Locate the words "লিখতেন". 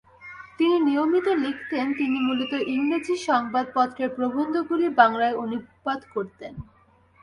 1.43-1.85